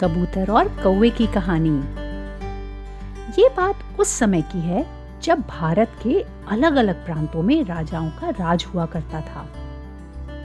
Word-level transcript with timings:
कबूतर 0.00 0.50
और 0.50 0.68
कौवे 0.82 1.10
की 1.10 1.26
कहानी। 1.26 1.76
ये 3.38 3.48
बात 3.48 4.00
उस 4.00 4.08
समय 4.08 4.42
की 4.42 4.60
है 4.60 4.86
जब 5.22 5.40
भारत 5.40 5.92
के 6.02 6.20
अलग 6.48 6.76
अलग 6.76 7.04
प्रांतों 7.04 7.42
में 7.42 7.62
राजाओं 7.64 8.10
का 8.10 8.30
राज 8.30 8.64
हुआ 8.64 8.86
करता 8.86 9.20
था। 9.20 9.48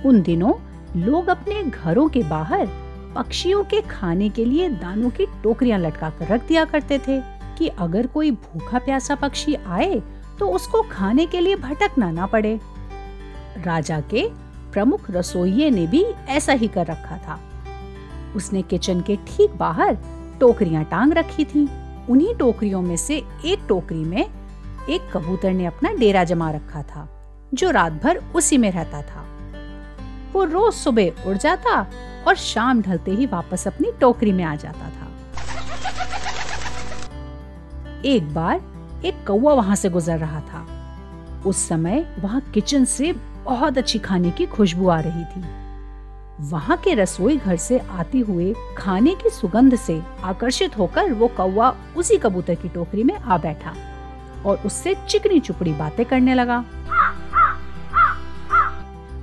उन 0.05 0.21
दिनों 0.21 0.53
लोग 0.95 1.27
अपने 1.27 1.63
घरों 1.63 2.07
के 2.09 2.23
बाहर 2.23 2.67
पक्षियों 3.15 3.63
के 3.63 3.81
खाने 3.81 4.29
के 4.29 4.45
लिए 4.45 4.69
दानों 4.69 5.09
की 5.09 5.25
टोकरियाँ 5.43 5.79
लटका 5.79 6.09
कर 6.09 6.27
रख 6.27 6.47
दिया 6.47 6.65
करते 6.65 6.99
थे 6.99 7.19
कि 7.57 7.67
अगर 7.67 8.07
कोई 8.07 8.31
भूखा 8.31 8.79
प्यासा 8.79 9.15
पक्षी 9.15 9.55
आए 9.55 10.01
तो 10.39 10.47
उसको 10.47 10.81
खाने 10.81 11.25
के 11.25 11.39
लिए 11.39 11.55
भटकना 11.55 12.11
ना 12.11 12.25
पड़े। 12.25 12.59
राजा 13.65 13.99
के 14.01 14.27
प्रमुख 14.71 15.09
रसोइये 15.11 15.69
ने 15.69 15.85
भी 15.87 16.03
ऐसा 16.29 16.53
ही 16.53 16.67
कर 16.67 16.85
रखा 16.87 17.17
था। 17.17 17.39
उसने 18.35 18.61
किचन 18.61 19.01
के 19.01 19.15
ठीक 19.27 19.55
बाहर 19.55 19.97
टोकरियाँ 20.39 20.83
टांग 20.83 21.13
रखी 21.13 21.45
थीं। 21.45 21.67
उन्हीं 22.09 22.35
टोकरियों 22.35 22.81
में 22.81 22.97
से 22.97 23.15
एक 23.45 23.65
टोकरी 23.69 24.03
में 24.03 24.25
एक 24.89 25.09
कबूतर 25.13 25.51
ने 25.51 25.65
अपना 25.65 25.91
डेरा 25.93 26.23
जमा 26.23 26.51
रखा 26.51 26.81
था, 26.83 27.07
जो 27.53 27.69
रात 27.71 27.93
भर 28.03 28.17
उसी 28.35 28.57
में 28.57 28.71
रहता 28.71 29.01
था। 29.01 29.25
वो 30.33 30.43
रोज 30.43 30.73
सुबह 30.73 31.27
उड़ 31.27 31.37
जाता 31.37 31.79
और 32.27 32.35
शाम 32.35 32.81
ढलते 32.81 33.11
ही 33.11 33.25
वापस 33.25 33.67
अपनी 33.67 33.91
टोकरी 33.91 34.31
में 34.31 34.43
आ 34.43 34.55
जाता 34.55 34.89
था। 34.89 35.11
एक 38.05 38.33
बार 38.33 39.01
एक 39.05 39.25
कौवा 39.27 39.53
वहाँ 39.53 39.75
से 39.75 39.89
गुजर 39.89 40.17
रहा 40.17 40.39
था। 40.39 40.65
उस 41.45 41.67
समय 41.67 42.15
वहाँ 42.19 42.41
किचन 42.53 42.85
से 42.85 43.13
बहुत 43.43 43.77
अच्छी 43.77 43.99
खाने 43.99 44.31
की 44.31 44.45
खुशबू 44.45 44.87
आ 44.89 44.99
रही 44.99 45.25
थी। 45.25 45.64
वहाँ 46.41 46.77
के 46.77 46.93
रसोई 46.93 47.37
घर 47.37 47.55
से 47.55 47.77
आती 47.79 48.19
हुए 48.19 48.53
खाने 48.77 49.13
की 49.15 49.29
सुगंध 49.29 49.75
से 49.75 50.01
आकर्षित 50.23 50.77
होकर 50.77 51.13
वो 51.13 51.27
कौवा 51.27 51.75
उसी 51.97 52.17
कबूतर 52.17 52.55
की 52.55 52.69
टोकरी 52.69 53.03
में 53.03 53.13
आ 53.15 53.37
बैठा 53.37 53.73
और 54.45 54.57
उससे 54.57 54.95
चिकनी 55.09 55.39
चुपड़ी 55.39 55.73
बातें 55.73 56.05
करने 56.05 56.33
लगा। 56.33 56.63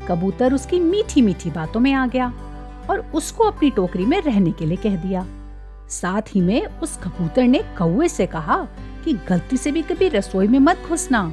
कबूतर 0.08 0.54
उसकी 0.54 0.80
मीठी 0.80 1.22
मीठी 1.22 1.50
बातों 1.50 1.80
में 1.80 1.92
आ 1.92 2.06
गया 2.06 2.32
और 2.90 3.00
उसको 3.14 3.44
अपनी 3.44 3.70
टोकरी 3.70 4.06
में 4.06 4.20
रहने 4.22 4.52
के 4.52 4.66
लिए 4.66 4.76
कह 4.76 4.96
दिया। 4.96 5.26
साथ 5.88 6.34
ही 6.34 6.40
में 6.40 6.66
उस 6.66 6.96
कबूतर 6.96 7.42
ने 7.42 7.58
कौए 7.78 8.08
से 8.08 8.26
कहा 8.26 8.56
कि 9.04 9.12
गलती 9.28 9.56
से 9.56 9.72
भी 9.72 9.82
कभी 9.82 10.08
रसोई 10.08 10.48
में 10.48 10.58
मत 10.58 10.82
घुसना। 10.88 11.32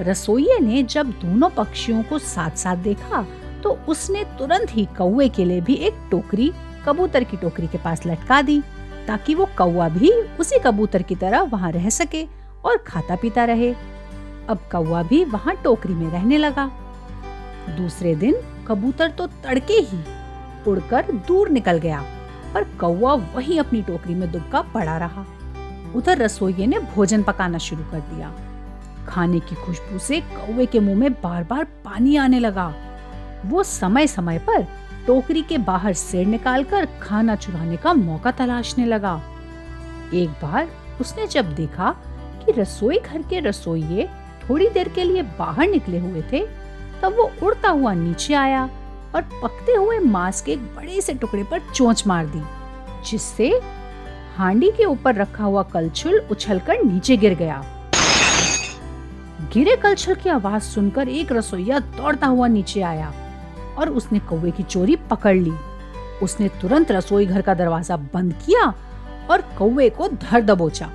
रसोइये 0.00 0.58
ने 0.58 0.82
जब 0.82 1.10
दोनों 1.10 1.50
पक्षियों 1.50 2.02
को 2.02 2.18
साथ 2.18 2.50
साथ 2.50 2.76
देखा 2.76 3.26
तो 3.64 3.70
उसने 3.88 4.24
तुरंत 4.38 4.70
ही 4.70 4.84
कौवे 4.98 5.28
के 5.28 5.44
लिए 5.44 5.60
भी 5.60 5.74
एक 5.74 6.08
टोकरी, 6.10 6.52
कबूतर 6.86 7.24
की 7.24 7.36
टोकरी 7.36 7.66
के 7.66 7.78
पास 7.78 8.06
लटका 8.06 8.40
दी, 8.42 8.60
ताकि 9.06 9.34
वो 9.34 9.48
कौआ 9.58 9.88
भी 9.88 10.10
उसी 10.40 10.58
कबूतर 10.58 11.02
की 11.02 11.14
तरह 11.14 11.42
वहाँ 11.42 11.70
रह 11.72 11.88
सके 11.90 12.24
और 12.64 12.76
खाता 12.86 13.16
पीता 13.16 13.44
रहे। 13.44 13.72
अब 14.48 14.68
कौवा 14.72 15.02
भी 15.02 15.24
वहाँ 15.24 15.54
टोकरी 15.64 15.94
में 15.94 16.10
रहने 16.10 16.38
लगा। 16.38 16.70
दूसरे 17.70 18.14
दिन 18.14 18.36
कबूतर 18.68 19.10
तो 19.10 19.26
तड़के 19.26 19.74
ही 19.74 19.98
उड़कर 20.66 21.12
दूर 21.28 21.48
निकल 21.48 21.78
गया, 21.78 22.02
पर 22.54 22.64
कौवा 22.80 23.14
वही 23.14 23.58
अपनी 23.58 23.82
टोकरी 23.82 24.14
में 24.14 24.30
दुबका 24.32 24.62
पड़ा 24.74 24.96
रहा। 24.98 25.26
उधर 25.96 26.18
रसोइये 26.18 26.66
ने 26.66 26.78
भोजन 26.94 27.22
पकाना 27.22 27.58
शुरू 27.58 27.84
कर 27.84 28.00
दिया। 28.12 28.32
खाने 29.08 29.40
की 29.40 29.54
खुशबू 29.56 29.98
से 29.98 30.20
कौवे 30.20 30.66
के 30.66 30.80
मुँह 30.80 30.98
में 30.98 31.12
बार 31.14 31.44
बार 31.44 31.64
पानी 31.84 32.16
आने 32.16 32.38
लगा। 32.38 32.72
वो 33.44 33.62
समय 33.62 34.06
समय 34.06 34.38
पर 34.38 34.62
टोकरी 35.06 35.42
के 35.42 35.58
बाहर 35.58 35.92
सिर 35.92 36.26
निकालकर 36.26 36.86
खाना 37.02 37.36
चुराने 37.36 37.76
का 37.76 37.92
मौका 37.94 38.30
तलाशने 38.30 38.86
लगा। 38.86 39.14
एक 40.14 40.30
बार 40.42 40.68
उसने 41.00 41.26
जब 41.26 41.54
देखा 41.54 41.90
कि 42.44 42.52
रसोई 42.52 42.98
घर 42.98 43.22
के 43.22 43.40
रसोइये 43.40 44.08
थोड़ी 44.48 44.68
देर 44.68 44.88
के 44.88 45.04
लिए 45.04 45.22
बाहर 45.38 45.68
निकले 45.68 45.98
हुए 45.98 46.22
थे, 46.32 46.40
तब 47.02 47.16
वो 47.16 47.30
उड़ता 47.42 47.68
हुआ 47.68 47.92
नीचे 47.92 48.34
आया 48.34 48.64
और 49.14 49.22
पकते 49.42 49.72
हुए 49.72 49.98
मांस 49.98 50.40
के 50.42 50.52
एक 50.52 50.62
बड़े 50.76 51.00
से 51.00 51.14
टुकड़े 51.14 51.42
पर 51.42 51.60
चोंच 51.74 52.06
मार 52.06 52.26
दी, 52.26 52.42
जिससे 53.10 53.48
हांडी 54.36 54.70
के 54.70 54.84
ऊपर 54.84 55.14
रखा 55.14 55.44
हुआ 55.44 55.62
कलछुल 55.62 56.18
उछलकर 56.30 56.82
नीचे 56.84 57.16
गिर 57.16 57.34
गया। 57.34 57.62
गिरे 59.52 59.76
कलछुल 59.76 60.14
की 60.14 60.28
आवाज़ 60.28 60.62
सुनकर 60.62 61.08
एक 61.08 61.32
रसोईया 61.32 61.78
दौड़ता 61.78 62.26
हुआ 62.26 62.46
नीचे 62.46 62.80
आया। 62.82 63.12
और 63.78 63.88
उसने 63.90 64.18
कौवे 64.20 64.50
की 64.50 64.62
चोरी 64.62 64.96
पकड़ 65.10 65.36
ली। 65.36 65.52
उसने 66.22 66.48
तुरंत 66.60 66.92
रसोई 66.92 67.26
घर 67.26 67.42
का 67.42 67.54
दरवाज़ा 67.54 67.96
बंद 68.14 68.32
किया 68.46 68.72
और 69.30 69.42
कौवे 69.58 69.88
को 69.90 70.08
धर 70.08 70.42
दबोचा 70.42 70.90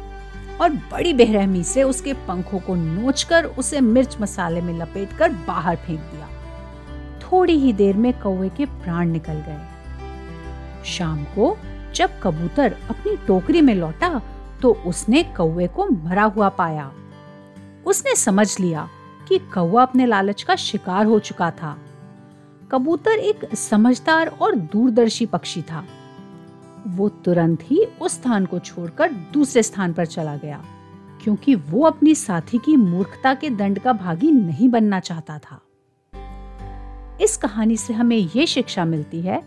और 0.62 0.70
बड़ी 0.92 1.14
बेरहमी 1.14 1.64
से 1.64 1.84
उसके 1.84 2.14
पंखों 2.28 2.60
को 2.60 2.76
नोचकर 2.76 3.46
उसे 3.46 3.80
मिर्च 3.82 4.18
मसाले 4.22 4.62
में 4.62 4.74
लपेटकर 4.74 5.32
बाहर 5.48 5.76
फेंक 5.76 6.00
दिया। 6.00 6.28
थोड़ी 7.22 7.58
ही 7.60 7.74
देर 7.74 7.98
में 7.98 8.12
कौवे 8.22 8.50
के 8.50 8.66
प्राण 8.66 9.10
निकल 9.10 9.44
गए। 9.48 10.84
शाम 10.86 11.24
को 11.26 11.56
जब 11.96 12.20
कबूतर 12.24 12.76
अपनी 12.90 13.16
टोकरी 13.28 13.62
में 13.62 13.74
लौटा 13.76 14.22
तो 14.62 14.72
उसने 14.86 15.24
कौवे 15.38 15.68
को 15.68 15.86
मरा 15.88 16.24
हुआ 16.26 16.50
पाया। 16.50 16.92
उसने 17.86 18.16
समझ 18.16 18.60
लिया 18.60 18.88
कि 19.28 19.38
कौवा 19.54 19.82
अपने 19.82 20.06
लालच 20.06 20.44
का 20.44 20.56
शिकार 20.56 21.06
हो 21.06 21.20
चुका 21.20 21.50
था। 21.52 21.78
कबूतर 22.72 23.12
एक 23.12 23.56
समझदार 23.56 24.28
और 24.28 24.56
दूरदर्शी 24.56 25.26
पक्षी 25.26 25.62
था। 25.62 25.84
वो 26.88 27.08
तुरंत 27.10 27.60
ही 27.62 27.84
उस 28.02 28.14
स्थान 28.14 28.46
को 28.46 28.60
छोड़कर 28.60 29.12
दूसरे 29.34 29.64
स्थान 29.64 29.94
पर 29.94 30.06
चला 30.06 30.36
गया, 30.36 30.62
क्योंकि 31.24 31.56
वो 31.56 31.86
अपनी 31.86 32.14
साथी 32.16 32.58
की 32.58 32.76
मूर्खता 32.76 33.34
के 33.34 33.50
दंड 33.50 33.80
का 33.80 33.94
भागी 33.94 34.32
नहीं 34.32 34.70
बनना 34.70 35.00
चाहता 35.00 35.38
था। 35.40 35.60
इस 37.22 37.38
कहानी 37.38 37.78
से 37.78 37.94
हमें 37.94 38.18
ये 38.18 38.46
शिक्षा 38.46 38.86
मिलती 38.86 39.22
है, 39.22 39.42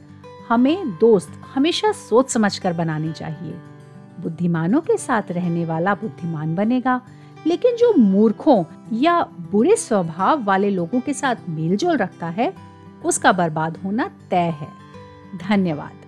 हमें 0.49 0.91
दोस्त 0.91 1.41
हमेशा 1.55 1.93
सोच 1.93 2.31
समझकर 2.31 2.73
बनाने 2.73 3.13
चाहिए। 3.13 3.55
बुद्धिमानों 4.21 4.81
के 4.81 4.97
साथ 4.97 5.31
रहने 5.31 5.65
वाला 5.65 5.95
बुद्धिमान 5.95 6.55
बनेगा, 6.55 7.01
लेकिन 7.47 7.77
जो 7.77 7.95
मूर्खों 7.95 8.65
या 8.93 9.23
बुरे 9.51 9.77
स्वभाव 9.77 10.45
वाले 10.45 10.71
लोगों 10.71 11.01
के 11.01 11.15
साथ 11.15 11.49
मेलजोल 11.49 11.97
रखता 11.97 12.27
है 12.27 12.53
उसका 13.05 13.33
बर्बाद 13.33 13.77
होना 13.85 14.11
तय 14.31 14.55
है। 14.61 14.69
धन्यवाद। 15.49 16.02